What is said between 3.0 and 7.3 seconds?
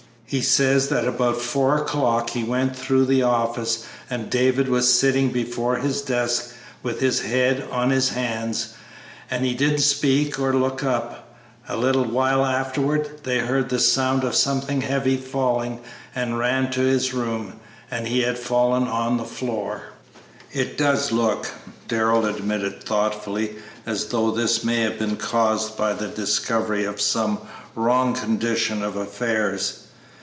the office, and David was sitting before his desk with his